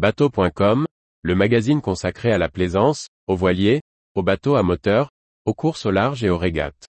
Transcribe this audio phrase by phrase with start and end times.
[0.00, 0.86] Bateau.com,
[1.20, 3.82] le magazine consacré à la plaisance, aux voiliers,
[4.14, 5.10] aux bateaux à moteur,
[5.44, 6.86] aux courses au large et aux régates.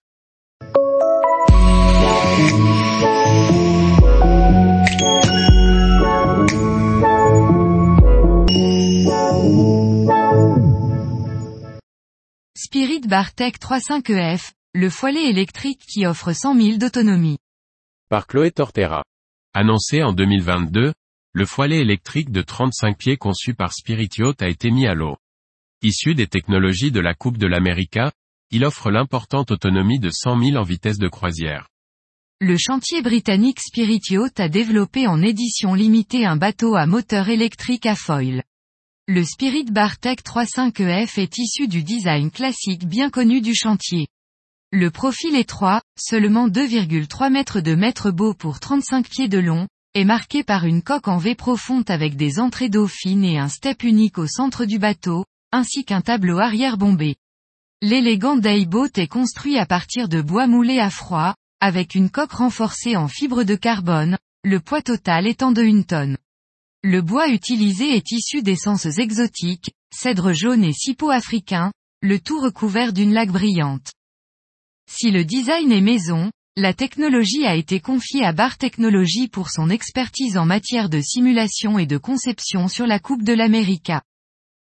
[12.56, 17.36] Spirit Bartec 35EF, le foilet électrique qui offre 100 000 d'autonomie.
[18.08, 19.04] Par Chloé Tortera.
[19.52, 20.94] Annoncé en 2022,
[21.34, 25.16] le foilet électrique de 35 pieds conçu par Spirit Yacht a été mis à l'eau.
[25.82, 28.12] Issu des technologies de la Coupe de l'América,
[28.50, 31.68] il offre l'importante autonomie de 100 000 en vitesse de croisière.
[32.40, 37.86] Le chantier britannique Spirit Yacht a développé en édition limitée un bateau à moteur électrique
[37.86, 38.42] à foil.
[39.08, 44.06] Le Spirit Bartec 35EF est issu du design classique bien connu du chantier.
[44.70, 50.04] Le profil étroit, seulement 2,3 mètres de mètre beau pour 35 pieds de long, est
[50.04, 53.82] marqué par une coque en V profonde avec des entrées d'eau fines et un step
[53.82, 57.16] unique au centre du bateau, ainsi qu'un tableau arrière bombé.
[57.82, 62.96] L'élégant dayboat est construit à partir de bois moulé à froid, avec une coque renforcée
[62.96, 66.16] en fibre de carbone, le poids total étant de 1 tonne.
[66.82, 72.92] Le bois utilisé est issu d'essences exotiques, cèdre jaune et cipo africain, le tout recouvert
[72.92, 73.92] d'une laque brillante.
[74.90, 79.70] Si le design est maison, la technologie a été confiée à Bar Technology pour son
[79.70, 84.02] expertise en matière de simulation et de conception sur la Coupe de l'América.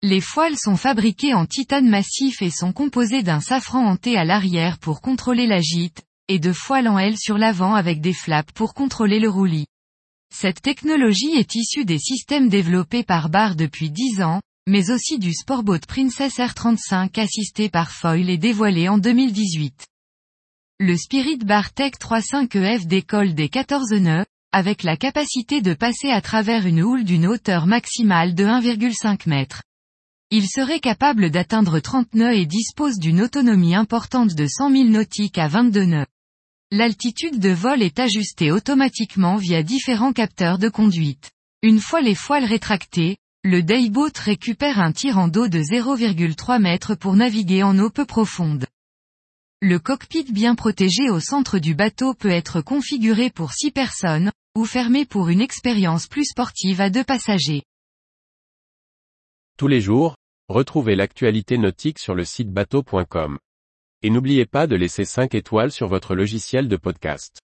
[0.03, 4.79] Les foiles sont fabriquées en titane massif et sont composées d'un safran hanté à l'arrière
[4.79, 8.75] pour contrôler la gîte, et de foiles en L sur l'avant avec des flaps pour
[8.75, 9.67] contrôler le roulis.
[10.31, 15.33] Cette technologie est issue des systèmes développés par Bar depuis 10 ans, mais aussi du
[15.33, 19.88] Sportboat Princess R35 assisté par Foil et dévoilé en 2018.
[20.81, 26.69] Le Spirit Bartec 35EF décolle des 14 nœuds, avec la capacité de passer à travers
[26.69, 29.45] une houle d'une hauteur maximale de 1,5 m.
[30.31, 35.39] Il serait capable d'atteindre 30 nœuds et dispose d'une autonomie importante de 100 000 nautiques
[35.39, 36.07] à 22 nœuds.
[36.71, 41.33] L'altitude de vol est ajustée automatiquement via différents capteurs de conduite.
[41.63, 47.17] Une fois les foiles rétractées, le dayboat récupère un tirant d'eau de 0,3 m pour
[47.17, 48.67] naviguer en eau peu profonde.
[49.61, 54.65] Le cockpit bien protégé au centre du bateau peut être configuré pour 6 personnes, ou
[54.65, 57.65] fermé pour une expérience plus sportive à deux passagers.
[59.57, 60.15] Tous les jours,
[60.49, 63.41] retrouvez l'actualité nautique sur le site bateau.com.
[64.03, 67.41] Et n'oubliez pas de laisser 5 étoiles sur votre logiciel de podcast.